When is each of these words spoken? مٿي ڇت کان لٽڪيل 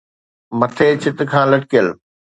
مٿي 0.59 0.87
ڇت 1.01 1.17
کان 1.31 1.45
لٽڪيل 1.51 1.87